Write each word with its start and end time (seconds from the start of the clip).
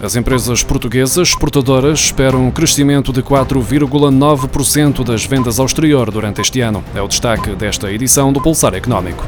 As 0.00 0.14
empresas 0.14 0.62
portuguesas 0.62 1.28
exportadoras 1.28 1.98
esperam 1.98 2.46
um 2.46 2.50
crescimento 2.52 3.12
de 3.12 3.20
4,9% 3.20 5.02
das 5.02 5.24
vendas 5.24 5.58
ao 5.58 5.66
exterior 5.66 6.10
durante 6.10 6.40
este 6.40 6.60
ano. 6.60 6.84
É 6.94 7.02
o 7.02 7.08
destaque 7.08 7.50
desta 7.56 7.90
edição 7.90 8.32
do 8.32 8.40
Pulsar 8.40 8.74
Económico. 8.74 9.26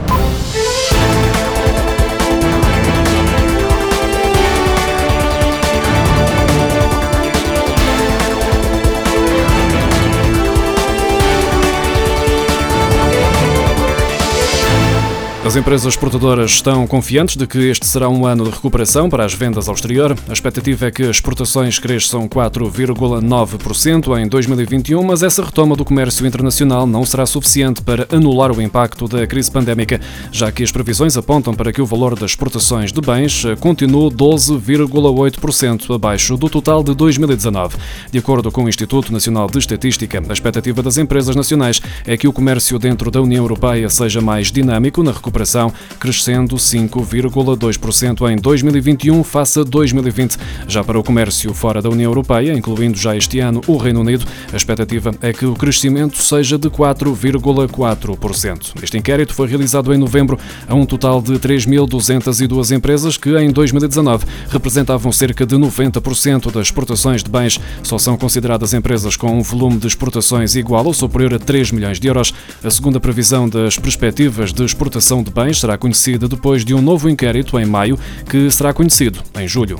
As 15.50 15.56
empresas 15.56 15.94
exportadoras 15.94 16.52
estão 16.52 16.86
confiantes 16.86 17.34
de 17.34 17.44
que 17.44 17.58
este 17.58 17.84
será 17.84 18.08
um 18.08 18.24
ano 18.24 18.44
de 18.44 18.50
recuperação 18.50 19.10
para 19.10 19.24
as 19.24 19.34
vendas 19.34 19.68
ao 19.68 19.74
exterior. 19.74 20.16
A 20.28 20.32
expectativa 20.32 20.86
é 20.86 20.92
que 20.92 21.02
as 21.02 21.16
exportações 21.16 21.76
cresçam 21.76 22.28
4,9% 22.28 24.16
em 24.22 24.28
2021, 24.28 25.02
mas 25.02 25.24
essa 25.24 25.44
retoma 25.44 25.74
do 25.74 25.84
comércio 25.84 26.24
internacional 26.24 26.86
não 26.86 27.04
será 27.04 27.26
suficiente 27.26 27.82
para 27.82 28.06
anular 28.12 28.52
o 28.52 28.62
impacto 28.62 29.08
da 29.08 29.26
crise 29.26 29.50
pandémica, 29.50 30.00
já 30.30 30.52
que 30.52 30.62
as 30.62 30.70
previsões 30.70 31.16
apontam 31.16 31.52
para 31.52 31.72
que 31.72 31.82
o 31.82 31.86
valor 31.86 32.16
das 32.16 32.30
exportações 32.30 32.92
de 32.92 33.00
bens 33.00 33.42
continue 33.58 34.08
12,8% 34.08 35.92
abaixo 35.92 36.36
do 36.36 36.48
total 36.48 36.84
de 36.84 36.94
2019. 36.94 37.76
De 38.12 38.20
acordo 38.20 38.52
com 38.52 38.62
o 38.62 38.68
Instituto 38.68 39.12
Nacional 39.12 39.48
de 39.50 39.58
Estatística, 39.58 40.22
a 40.28 40.32
expectativa 40.32 40.80
das 40.80 40.96
empresas 40.96 41.34
nacionais 41.34 41.82
é 42.06 42.16
que 42.16 42.28
o 42.28 42.32
comércio 42.32 42.78
dentro 42.78 43.10
da 43.10 43.20
União 43.20 43.42
Europeia 43.42 43.90
seja 43.90 44.20
mais 44.20 44.52
dinâmico 44.52 45.02
na 45.02 45.10
recuperação 45.10 45.39
recuperação, 45.40 45.72
crescendo 45.98 46.56
5,2% 46.56 48.30
em 48.30 48.36
2021 48.36 49.24
face 49.24 49.60
a 49.60 49.62
2020. 49.62 50.36
Já 50.68 50.84
para 50.84 50.98
o 50.98 51.02
comércio 51.02 51.54
fora 51.54 51.80
da 51.80 51.88
União 51.88 52.10
Europeia, 52.10 52.52
incluindo 52.52 52.98
já 52.98 53.16
este 53.16 53.40
ano 53.40 53.60
o 53.66 53.76
Reino 53.76 54.00
Unido, 54.00 54.26
a 54.52 54.56
expectativa 54.56 55.14
é 55.22 55.32
que 55.32 55.46
o 55.46 55.54
crescimento 55.54 56.22
seja 56.22 56.58
de 56.58 56.68
4,4%. 56.68 58.72
Este 58.82 58.98
inquérito 58.98 59.34
foi 59.34 59.48
realizado 59.48 59.92
em 59.94 59.98
novembro 59.98 60.38
a 60.68 60.74
um 60.74 60.84
total 60.84 61.22
de 61.22 61.32
3.202 61.32 62.76
empresas 62.76 63.16
que 63.16 63.36
em 63.36 63.50
2019 63.50 64.26
representavam 64.48 65.12
cerca 65.12 65.46
de 65.46 65.56
90% 65.56 66.52
das 66.52 66.66
exportações 66.66 67.22
de 67.22 67.30
bens. 67.30 67.58
Só 67.82 67.98
são 67.98 68.16
consideradas 68.16 68.74
empresas 68.74 69.16
com 69.16 69.38
um 69.38 69.42
volume 69.42 69.78
de 69.78 69.86
exportações 69.86 70.54
igual 70.54 70.86
ou 70.86 70.94
superior 70.94 71.34
a 71.34 71.38
3 71.38 71.72
milhões 71.72 71.98
de 71.98 72.08
euros. 72.08 72.34
A 72.62 72.70
segunda 72.70 73.00
previsão 73.00 73.48
das 73.48 73.78
perspectivas 73.78 74.52
de 74.52 74.64
exportação 74.64 75.22
de 75.22 75.29
de 75.30 75.34
Bens 75.34 75.58
será 75.58 75.78
conhecida 75.78 76.28
depois 76.28 76.64
de 76.64 76.74
um 76.74 76.82
novo 76.82 77.08
inquérito 77.08 77.58
em 77.58 77.64
maio, 77.64 77.98
que 78.28 78.50
será 78.50 78.74
conhecido 78.74 79.20
em 79.38 79.46
julho. 79.46 79.78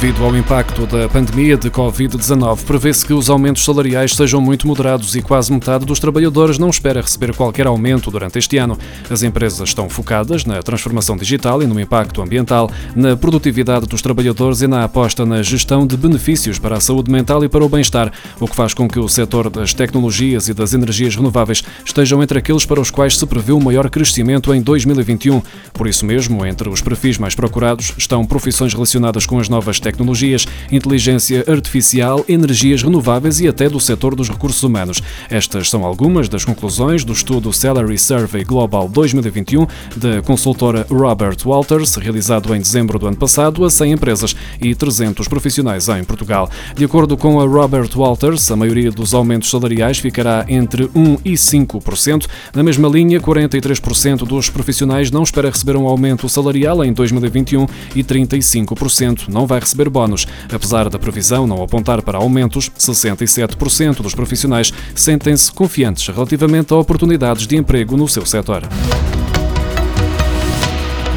Devido 0.00 0.24
ao 0.24 0.34
impacto 0.34 0.86
da 0.86 1.10
pandemia 1.10 1.58
de 1.58 1.70
Covid-19, 1.70 2.64
prevê-se 2.64 3.04
que 3.04 3.12
os 3.12 3.28
aumentos 3.28 3.62
salariais 3.62 4.16
sejam 4.16 4.40
muito 4.40 4.66
moderados 4.66 5.14
e 5.14 5.20
quase 5.20 5.52
metade 5.52 5.84
dos 5.84 6.00
trabalhadores 6.00 6.58
não 6.58 6.70
espera 6.70 7.02
receber 7.02 7.36
qualquer 7.36 7.66
aumento 7.66 8.10
durante 8.10 8.38
este 8.38 8.56
ano. 8.56 8.78
As 9.10 9.22
empresas 9.22 9.68
estão 9.68 9.90
focadas 9.90 10.46
na 10.46 10.62
transformação 10.62 11.18
digital 11.18 11.62
e 11.62 11.66
no 11.66 11.78
impacto 11.78 12.22
ambiental, 12.22 12.70
na 12.96 13.14
produtividade 13.14 13.84
dos 13.84 14.00
trabalhadores 14.00 14.62
e 14.62 14.66
na 14.66 14.84
aposta 14.84 15.26
na 15.26 15.42
gestão 15.42 15.86
de 15.86 15.98
benefícios 15.98 16.58
para 16.58 16.78
a 16.78 16.80
saúde 16.80 17.12
mental 17.12 17.44
e 17.44 17.48
para 17.50 17.62
o 17.62 17.68
bem-estar, 17.68 18.10
o 18.40 18.48
que 18.48 18.56
faz 18.56 18.72
com 18.72 18.88
que 18.88 18.98
o 18.98 19.06
setor 19.06 19.50
das 19.50 19.74
tecnologias 19.74 20.48
e 20.48 20.54
das 20.54 20.72
energias 20.72 21.14
renováveis 21.14 21.62
estejam 21.84 22.22
entre 22.22 22.38
aqueles 22.38 22.64
para 22.64 22.80
os 22.80 22.90
quais 22.90 23.18
se 23.18 23.26
prevê 23.26 23.52
o 23.52 23.60
maior 23.60 23.90
crescimento 23.90 24.54
em 24.54 24.62
2021. 24.62 25.42
Por 25.74 25.86
isso 25.86 26.06
mesmo, 26.06 26.46
entre 26.46 26.70
os 26.70 26.80
perfis 26.80 27.18
mais 27.18 27.34
procurados 27.34 27.92
estão 27.98 28.24
profissões 28.24 28.72
relacionadas 28.72 29.26
com 29.26 29.38
as 29.38 29.50
novas 29.50 29.78
tecnologias 29.78 29.89
tecnologias, 29.90 30.46
inteligência 30.70 31.44
artificial, 31.48 32.24
energias 32.28 32.82
renováveis 32.82 33.40
e 33.40 33.48
até 33.48 33.68
do 33.68 33.80
setor 33.80 34.14
dos 34.14 34.28
recursos 34.28 34.62
humanos. 34.62 35.02
Estas 35.28 35.68
são 35.68 35.84
algumas 35.84 36.28
das 36.28 36.44
conclusões 36.44 37.04
do 37.04 37.12
estudo 37.12 37.52
Salary 37.52 37.98
Survey 37.98 38.44
Global 38.44 38.88
2021 38.88 39.66
da 39.96 40.22
consultora 40.22 40.86
Robert 40.90 41.36
Walters, 41.44 41.96
realizado 41.96 42.54
em 42.54 42.60
dezembro 42.60 42.98
do 42.98 43.06
ano 43.06 43.16
passado 43.16 43.64
a 43.64 43.70
100 43.70 43.92
empresas 43.92 44.36
e 44.60 44.74
300 44.74 45.26
profissionais 45.26 45.88
em 45.88 46.04
Portugal. 46.04 46.48
De 46.76 46.84
acordo 46.84 47.16
com 47.16 47.40
a 47.40 47.44
Robert 47.44 47.90
Walters, 47.94 48.50
a 48.50 48.56
maioria 48.56 48.90
dos 48.90 49.14
aumentos 49.14 49.50
salariais 49.50 49.98
ficará 49.98 50.44
entre 50.48 50.88
1 50.94 51.18
e 51.24 51.32
5%. 51.32 52.26
Na 52.54 52.62
mesma 52.62 52.88
linha, 52.88 53.20
43% 53.20 54.18
dos 54.18 54.48
profissionais 54.50 55.10
não 55.10 55.22
espera 55.22 55.50
receber 55.50 55.76
um 55.76 55.86
aumento 55.86 56.28
salarial 56.28 56.84
em 56.84 56.92
2021 56.92 57.66
e 57.94 58.04
35% 58.04 59.28
não 59.28 59.46
vai 59.46 59.60
receber 59.60 59.79
receber 59.80 59.88
bónus. 59.88 60.26
Apesar 60.52 60.88
da 60.88 60.98
previsão 60.98 61.46
não 61.46 61.62
apontar 61.62 62.02
para 62.02 62.18
aumentos, 62.18 62.70
67% 62.70 64.02
dos 64.02 64.14
profissionais 64.14 64.72
sentem-se 64.94 65.50
confiantes 65.50 66.06
relativamente 66.08 66.72
a 66.72 66.76
oportunidades 66.76 67.46
de 67.46 67.56
emprego 67.56 67.96
no 67.96 68.08
seu 68.08 68.26
setor. 68.26 68.62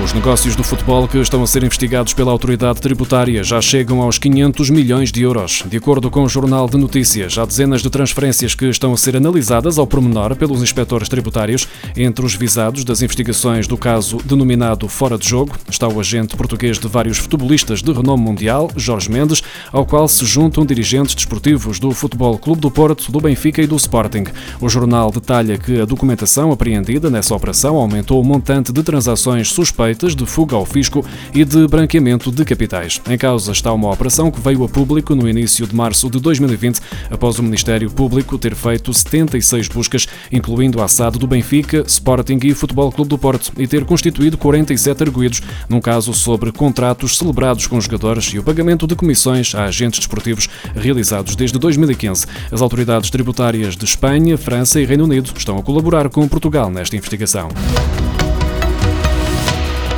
Os 0.03 0.11
negócios 0.11 0.53
do 0.53 0.65
futebol 0.65 1.07
que 1.07 1.17
estão 1.17 1.41
a 1.41 1.47
ser 1.47 1.63
investigados 1.63 2.13
pela 2.13 2.29
autoridade 2.29 2.81
tributária 2.81 3.41
já 3.41 3.61
chegam 3.61 4.01
aos 4.01 4.17
500 4.17 4.69
milhões 4.69 5.13
de 5.13 5.21
euros. 5.21 5.63
De 5.65 5.77
acordo 5.77 6.11
com 6.11 6.23
o 6.23 6.27
Jornal 6.27 6.67
de 6.67 6.75
Notícias, 6.75 7.37
há 7.37 7.45
dezenas 7.45 7.81
de 7.81 7.89
transferências 7.89 8.53
que 8.53 8.65
estão 8.65 8.91
a 8.91 8.97
ser 8.97 9.15
analisadas 9.15 9.77
ao 9.77 9.87
pormenor 9.87 10.35
pelos 10.35 10.61
inspectores 10.61 11.07
tributários. 11.07 11.69
Entre 11.95 12.25
os 12.25 12.35
visados 12.35 12.83
das 12.83 13.01
investigações 13.01 13.65
do 13.65 13.77
caso 13.77 14.17
denominado 14.25 14.89
Fora 14.89 15.17
de 15.17 15.25
Jogo 15.25 15.55
está 15.69 15.87
o 15.87 16.01
agente 16.01 16.35
português 16.35 16.77
de 16.77 16.87
vários 16.89 17.17
futebolistas 17.17 17.81
de 17.81 17.93
renome 17.93 18.23
mundial, 18.23 18.69
Jorge 18.75 19.09
Mendes, 19.09 19.41
ao 19.71 19.85
qual 19.85 20.09
se 20.09 20.25
juntam 20.25 20.65
dirigentes 20.65 21.15
desportivos 21.15 21.79
do 21.79 21.91
Futebol 21.91 22.37
Clube 22.37 22.59
do 22.59 22.69
Porto, 22.69 23.09
do 23.09 23.21
Benfica 23.21 23.61
e 23.61 23.67
do 23.67 23.77
Sporting. 23.77 24.25
O 24.59 24.67
jornal 24.67 25.09
detalha 25.11 25.57
que 25.57 25.79
a 25.79 25.85
documentação 25.85 26.51
apreendida 26.51 27.09
nessa 27.09 27.33
operação 27.33 27.77
aumentou 27.77 28.19
o 28.19 28.25
montante 28.25 28.73
de 28.73 28.83
transações 28.83 29.49
suspeitas 29.49 29.92
suspeitas 29.93 30.15
de 30.15 30.25
fuga 30.25 30.55
ao 30.55 30.65
fisco 30.65 31.05
e 31.33 31.45
de 31.45 31.67
branqueamento 31.67 32.31
de 32.31 32.43
capitais. 32.43 33.01
Em 33.09 33.17
causa 33.17 33.51
está 33.51 33.71
uma 33.71 33.91
operação 33.91 34.31
que 34.31 34.41
veio 34.41 34.63
a 34.63 34.69
público 34.69 35.15
no 35.15 35.29
início 35.29 35.67
de 35.67 35.75
março 35.75 36.09
de 36.09 36.19
2020, 36.19 36.79
após 37.11 37.37
o 37.39 37.43
Ministério 37.43 37.89
Público 37.91 38.37
ter 38.37 38.55
feito 38.55 38.93
76 38.93 39.67
buscas, 39.67 40.07
incluindo 40.31 40.81
a 40.81 40.87
SAD 40.87 41.19
do 41.19 41.27
Benfica, 41.27 41.83
Sporting 41.87 42.39
e 42.43 42.53
Futebol 42.53 42.91
Clube 42.91 43.09
do 43.09 43.17
Porto, 43.17 43.51
e 43.57 43.67
ter 43.67 43.85
constituído 43.85 44.37
47 44.37 45.03
arguídos 45.03 45.41
num 45.69 45.79
caso 45.79 46.13
sobre 46.13 46.51
contratos 46.51 47.17
celebrados 47.17 47.67
com 47.67 47.79
jogadores 47.79 48.25
e 48.33 48.39
o 48.39 48.43
pagamento 48.43 48.87
de 48.87 48.95
comissões 48.95 49.53
a 49.53 49.65
agentes 49.65 49.99
desportivos 49.99 50.49
realizados 50.75 51.35
desde 51.35 51.59
2015. 51.59 52.25
As 52.51 52.61
autoridades 52.61 53.09
tributárias 53.09 53.75
de 53.75 53.85
Espanha, 53.85 54.37
França 54.37 54.79
e 54.79 54.85
Reino 54.85 55.03
Unido 55.03 55.31
estão 55.35 55.57
a 55.57 55.63
colaborar 55.63 56.09
com 56.09 56.27
Portugal 56.27 56.69
nesta 56.69 56.95
investigação. 56.95 57.49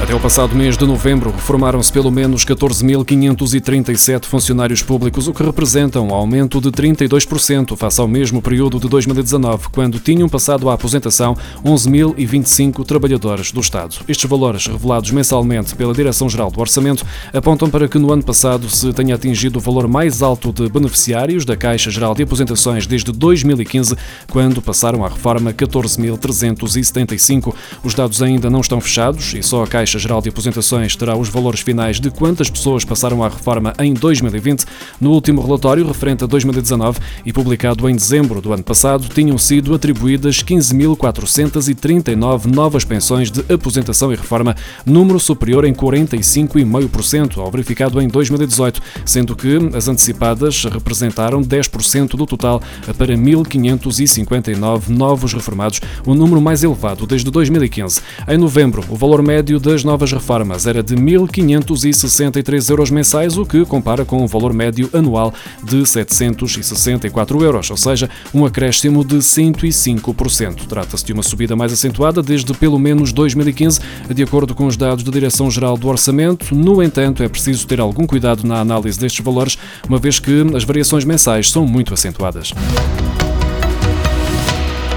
Até 0.05 0.13
o 0.13 0.19
passado 0.19 0.55
mês 0.55 0.77
de 0.77 0.85
novembro, 0.85 1.31
formaram-se 1.31 1.91
pelo 1.91 2.11
menos 2.11 2.45
14.537 2.45 4.25
funcionários 4.25 4.83
públicos, 4.83 5.27
o 5.27 5.33
que 5.33 5.41
representa 5.41 5.99
um 5.99 6.13
aumento 6.13 6.61
de 6.61 6.69
32% 6.69 7.75
face 7.75 7.99
ao 7.99 8.07
mesmo 8.07 8.39
período 8.39 8.79
de 8.79 8.87
2019, 8.87 9.69
quando 9.69 9.97
tinham 9.97 10.29
passado 10.29 10.69
à 10.69 10.75
aposentação 10.75 11.35
11.025 11.65 12.85
trabalhadores 12.85 13.51
do 13.51 13.59
Estado. 13.59 13.95
Estes 14.07 14.29
valores, 14.29 14.67
revelados 14.67 15.09
mensalmente 15.09 15.73
pela 15.73 15.91
Direção-Geral 15.91 16.51
do 16.51 16.61
Orçamento, 16.61 17.03
apontam 17.33 17.67
para 17.67 17.87
que 17.87 17.97
no 17.97 18.13
ano 18.13 18.21
passado 18.21 18.69
se 18.69 18.93
tenha 18.93 19.15
atingido 19.15 19.57
o 19.57 19.59
valor 19.59 19.87
mais 19.87 20.21
alto 20.21 20.53
de 20.53 20.69
beneficiários 20.69 21.45
da 21.45 21.57
Caixa 21.57 21.89
Geral 21.89 22.13
de 22.13 22.21
Aposentações 22.21 22.85
desde 22.85 23.11
2015, 23.11 23.95
quando 24.29 24.61
passaram 24.61 25.03
à 25.03 25.09
reforma 25.09 25.51
14.375. 25.51 27.55
Os 27.83 27.95
dados 27.95 28.21
ainda 28.21 28.51
não 28.51 28.61
estão 28.61 28.79
fechados 28.79 29.33
e 29.33 29.41
só 29.41 29.63
a 29.63 29.67
Caixa 29.67 29.94
Caixa 29.95 29.99
Geral 29.99 30.21
de 30.21 30.29
Aposentações 30.29 30.95
terá 30.95 31.17
os 31.17 31.29
valores 31.29 31.61
finais 31.61 32.01
de 32.01 32.11
quantas 32.11 32.49
pessoas 32.49 32.83
passaram 32.83 33.23
à 33.23 33.29
reforma 33.29 33.73
em 33.79 33.93
2020. 33.93 34.65
No 34.99 35.11
último 35.11 35.41
relatório, 35.41 35.87
referente 35.87 36.21
a 36.23 36.27
2019 36.27 36.99
e 37.25 37.31
publicado 37.31 37.87
em 37.89 37.95
dezembro 37.95 38.41
do 38.41 38.51
ano 38.51 38.63
passado, 38.63 39.07
tinham 39.07 39.37
sido 39.37 39.73
atribuídas 39.73 40.43
15.439 40.43 42.45
novas 42.45 42.83
pensões 42.83 43.31
de 43.31 43.39
aposentação 43.53 44.11
e 44.11 44.17
reforma, 44.17 44.53
número 44.85 45.17
superior 45.19 45.63
em 45.63 45.73
45,5% 45.73 47.37
ao 47.37 47.49
verificado 47.49 48.01
em 48.01 48.09
2018, 48.09 48.81
sendo 49.05 49.33
que 49.35 49.57
as 49.73 49.87
antecipadas 49.87 50.65
representaram 50.65 51.41
10% 51.41 52.17
do 52.17 52.25
total 52.25 52.61
para 52.97 53.15
1.559 53.15 54.89
novos 54.89 55.31
reformados, 55.31 55.79
o 56.05 56.13
número 56.13 56.41
mais 56.41 56.63
elevado 56.63 57.07
desde 57.07 57.31
2015. 57.31 58.01
Em 58.27 58.37
novembro, 58.37 58.83
o 58.89 58.95
valor 58.95 59.23
médio 59.23 59.57
das 59.57 59.84
novas 59.85 60.11
reformas 60.11 60.67
era 60.67 60.83
de 60.83 60.95
1.563 60.95 62.69
euros 62.69 62.89
mensais, 62.89 63.37
o 63.37 63.45
que 63.45 63.63
compara 63.65 64.03
com 64.03 64.23
um 64.23 64.27
valor 64.27 64.51
médio 64.51 64.89
anual 64.91 65.33
de 65.63 65.85
764 65.85 67.43
euros, 67.43 67.69
ou 67.71 67.77
seja, 67.77 68.09
um 68.33 68.45
acréscimo 68.45 69.05
de 69.05 69.17
105%. 69.17 70.65
Trata-se 70.67 71.05
de 71.05 71.13
uma 71.13 71.23
subida 71.23 71.55
mais 71.55 71.71
acentuada 71.71 72.21
desde 72.21 72.53
pelo 72.53 72.79
menos 72.79 73.13
2015, 73.13 73.79
de 74.13 74.23
acordo 74.23 74.55
com 74.55 74.65
os 74.65 74.75
dados 74.75 75.03
da 75.03 75.11
Direção-Geral 75.11 75.77
do 75.77 75.87
Orçamento. 75.87 76.53
No 76.55 76.81
entanto, 76.81 77.23
é 77.23 77.29
preciso 77.29 77.67
ter 77.67 77.79
algum 77.79 78.07
cuidado 78.07 78.45
na 78.45 78.59
análise 78.59 78.99
destes 78.99 79.23
valores, 79.23 79.57
uma 79.87 79.99
vez 79.99 80.19
que 80.19 80.43
as 80.55 80.63
variações 80.63 81.05
mensais 81.05 81.51
são 81.51 81.65
muito 81.65 81.93
acentuadas. 81.93 82.51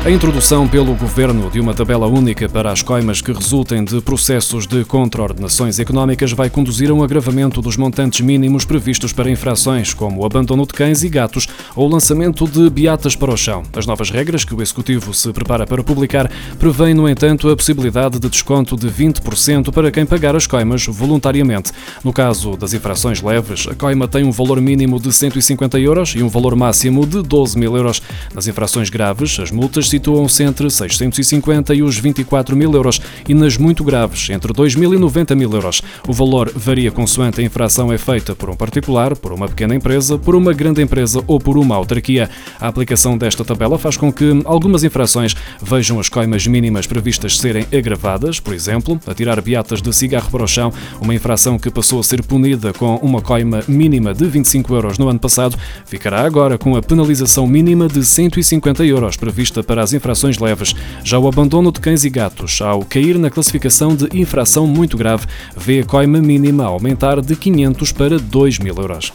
A 0.05 0.11
introdução 0.11 0.67
pelo 0.67 0.95
Governo 0.95 1.51
de 1.51 1.61
uma 1.61 1.75
tabela 1.75 2.07
única 2.07 2.49
para 2.49 2.71
as 2.71 2.81
coimas 2.81 3.21
que 3.21 3.33
resultem 3.33 3.85
de 3.85 4.01
processos 4.01 4.67
de 4.67 4.83
contraordenações 4.85 5.79
económicas 5.79 6.33
vai 6.33 6.49
conduzir 6.49 6.89
a 6.89 6.95
um 6.95 7.03
agravamento 7.03 7.61
dos 7.61 7.77
montantes 7.77 8.21
mínimos 8.21 8.65
previstos 8.65 9.13
para 9.13 9.29
infrações, 9.29 9.93
como 9.93 10.23
o 10.23 10.25
abandono 10.25 10.65
de 10.65 10.73
cães 10.73 11.03
e 11.03 11.09
gatos 11.09 11.47
ou 11.75 11.87
o 11.89 11.93
lançamento 11.93 12.47
de 12.47 12.71
beatas 12.71 13.17
para 13.17 13.33
o 13.33 13.37
chão. 13.37 13.65
As 13.77 13.87
novas 13.87 14.09
regras 14.09 14.45
que 14.45 14.55
o 14.55 14.63
Executivo 14.63 15.13
se 15.13 15.31
prepara 15.33 15.67
para 15.67 15.83
publicar 15.83 16.31
prevêem, 16.59 16.95
no 16.95 17.09
entanto, 17.09 17.51
a 17.51 17.57
possibilidade 17.57 18.19
de 18.19 18.31
desconto 18.31 18.77
de 18.77 18.89
20% 18.89 19.73
para 19.73 19.91
quem 19.91 20.07
pagar 20.07 20.35
as 20.35 20.47
coimas 20.47 20.87
voluntariamente. 20.87 21.73
No 22.03 22.13
caso 22.13 22.57
das 22.57 22.73
infrações 22.73 23.21
leves, 23.21 23.67
a 23.69 23.75
coima 23.75 24.09
tem 24.09 24.25
um 24.25 24.33
valor 24.33 24.61
mínimo 24.61 24.99
de 24.99 25.13
150 25.13 25.79
euros 25.81 26.15
e 26.17 26.23
um 26.23 26.29
valor 26.29 26.55
máximo 26.57 27.05
de 27.05 27.21
12 27.21 27.59
mil 27.59 27.77
euros. 27.77 28.01
Nas 28.33 28.47
infrações 28.47 28.89
graves, 28.89 29.39
as 29.39 29.51
multas 29.51 29.89
situam-se 29.99 30.45
entre 30.45 30.71
650 30.71 31.75
e 31.75 31.83
os 31.83 31.99
24 31.99 32.55
mil 32.57 32.73
euros 32.73 33.01
e 33.29 33.35
nas 33.35 33.57
muito 33.57 33.83
graves, 33.83 34.31
entre 34.31 34.53
2 34.53 34.77
mil 34.77 34.95
e 34.95 34.99
90 34.99 35.35
mil 35.35 35.53
euros. 35.53 35.83
O 36.07 36.13
valor 36.13 36.53
varia 36.55 36.93
consoante 36.93 37.41
a 37.41 37.45
infração 37.45 37.93
é 37.93 37.99
feita 37.99 38.33
por 38.35 38.49
um 38.49 38.55
particular, 38.55 39.17
por 39.17 39.33
uma 39.33 39.49
pequena 39.49 39.75
empresa, 39.75 40.17
por 40.17 40.37
uma 40.37 40.53
grande 40.53 40.81
empresa 40.81 41.23
ou 41.27 41.41
por 41.41 41.59
uma 41.59 41.75
autarquia. 41.75 42.31
A 42.61 42.69
aplicação 42.69 43.19
desta 43.19 43.45
tabela 43.45 43.77
faz 43.77 43.97
com 43.97 44.13
que 44.13 44.41
algumas 44.45 44.85
infrações 44.85 45.35
vejam 45.61 45.99
as 45.99 46.09
coimas 46.09 46.47
mínimas 46.47 46.87
previstas 46.87 47.37
serem 47.37 47.67
agravadas, 47.77 48.39
por 48.39 48.55
exemplo, 48.55 49.01
atirar 49.05 49.43
beatas 49.43 49.83
de 49.83 49.93
cigarro 49.93 50.31
para 50.31 50.45
o 50.45 50.47
chão, 50.47 50.73
uma 51.01 51.15
infração 51.15 51.59
que 51.59 51.71
passou 51.71 51.99
a 51.99 52.05
ser 52.05 52.23
punida 52.23 52.73
com 52.73 52.97
uma 52.97 53.21
coima 53.21 53.65
mínima 53.67 54.15
de 54.15 54.25
25 54.27 54.75
euros 54.75 54.97
no 54.97 55.09
ano 55.09 55.19
passado, 55.19 55.59
ficará 55.85 56.23
agora 56.23 56.57
com 56.57 56.77
a 56.77 56.83
penalização 56.83 57.49
mínima 57.49 57.89
de 57.89 58.05
150 58.05 58.85
euros 58.85 59.17
prevista 59.17 59.61
para 59.61 59.78
as 59.79 59.89
as 59.89 59.95
infrações 59.95 60.39
leves. 60.39 60.75
Já 61.03 61.19
o 61.19 61.27
abandono 61.27 61.73
de 61.73 61.81
cães 61.81 62.05
e 62.05 62.11
gatos, 62.11 62.61
ao 62.61 62.85
cair 62.85 63.19
na 63.19 63.31
classificação 63.31 63.97
de 63.97 64.09
infração 64.19 64.67
muito 64.67 64.97
grave, 64.97 65.27
vê 65.57 65.81
a 65.81 65.85
coima 65.85 66.21
mínima 66.21 66.65
aumentar 66.65 67.21
de 67.21 67.35
500 67.35 67.93
para 67.93 68.19
2 68.19 68.59
mil 68.59 68.75
euros. 68.77 69.13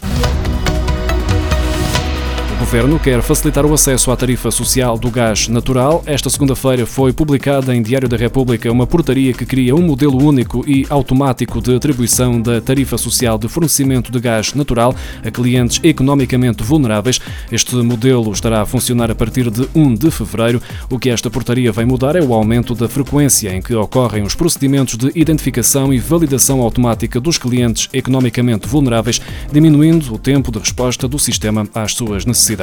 Governo 2.64 2.98
quer 2.98 3.20
facilitar 3.20 3.66
o 3.66 3.74
acesso 3.74 4.10
à 4.10 4.16
tarifa 4.16 4.50
social 4.50 4.96
do 4.96 5.10
gás 5.10 5.48
natural. 5.48 6.02
Esta 6.06 6.30
segunda-feira 6.30 6.86
foi 6.86 7.12
publicada 7.12 7.76
em 7.76 7.82
Diário 7.82 8.08
da 8.08 8.16
República 8.16 8.72
uma 8.72 8.86
portaria 8.86 9.34
que 9.34 9.44
cria 9.44 9.76
um 9.76 9.82
modelo 9.82 10.16
único 10.24 10.64
e 10.66 10.86
automático 10.88 11.60
de 11.60 11.76
atribuição 11.76 12.40
da 12.40 12.62
tarifa 12.62 12.96
social 12.96 13.36
de 13.36 13.48
fornecimento 13.48 14.10
de 14.10 14.18
gás 14.18 14.54
natural 14.54 14.96
a 15.22 15.30
clientes 15.30 15.78
economicamente 15.84 16.64
vulneráveis. 16.64 17.20
Este 17.52 17.76
modelo 17.76 18.32
estará 18.32 18.62
a 18.62 18.66
funcionar 18.66 19.10
a 19.10 19.14
partir 19.14 19.50
de 19.50 19.68
1 19.74 19.94
de 19.94 20.10
fevereiro. 20.10 20.60
O 20.88 20.98
que 20.98 21.10
esta 21.10 21.28
portaria 21.28 21.70
vai 21.70 21.84
mudar 21.84 22.16
é 22.16 22.22
o 22.22 22.32
aumento 22.32 22.74
da 22.74 22.88
frequência 22.88 23.54
em 23.54 23.60
que 23.60 23.74
ocorrem 23.74 24.22
os 24.22 24.34
procedimentos 24.34 24.96
de 24.96 25.12
identificação 25.14 25.92
e 25.92 25.98
validação 25.98 26.62
automática 26.62 27.20
dos 27.20 27.36
clientes 27.36 27.90
economicamente 27.92 28.66
vulneráveis, 28.66 29.20
diminuindo 29.52 30.14
o 30.14 30.18
tempo 30.18 30.50
de 30.50 30.60
resposta 30.60 31.06
do 31.06 31.18
sistema 31.18 31.68
às 31.74 31.92
suas 31.92 32.24
necessidades 32.24 32.53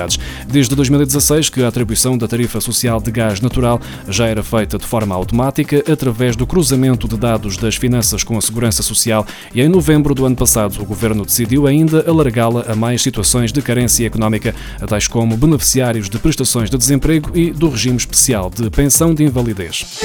Desde 0.47 0.75
2016 0.75 1.49
que 1.49 1.63
a 1.63 1.67
atribuição 1.67 2.17
da 2.17 2.27
tarifa 2.27 2.61
social 2.61 3.01
de 3.01 3.11
gás 3.11 3.41
natural 3.41 3.79
já 4.07 4.27
era 4.27 4.43
feita 4.43 4.77
de 4.77 4.85
forma 4.85 5.13
automática 5.15 5.83
através 5.91 6.35
do 6.35 6.47
cruzamento 6.47 7.07
de 7.07 7.17
dados 7.17 7.57
das 7.57 7.75
finanças 7.75 8.23
com 8.23 8.37
a 8.37 8.41
segurança 8.41 8.83
social 8.83 9.25
e 9.53 9.61
em 9.61 9.69
novembro 9.69 10.13
do 10.13 10.25
ano 10.25 10.35
passado 10.35 10.81
o 10.81 10.85
governo 10.85 11.25
decidiu 11.25 11.67
ainda 11.67 12.03
alargá-la 12.07 12.65
a 12.67 12.75
mais 12.75 13.01
situações 13.01 13.51
de 13.51 13.61
carência 13.61 14.05
económica, 14.05 14.55
tais 14.87 15.07
como 15.07 15.37
beneficiários 15.37 16.09
de 16.09 16.19
prestações 16.19 16.69
de 16.69 16.77
desemprego 16.77 17.31
e 17.37 17.51
do 17.51 17.69
regime 17.69 17.97
especial 17.97 18.49
de 18.49 18.69
pensão 18.69 19.13
de 19.13 19.23
invalidez. 19.23 19.99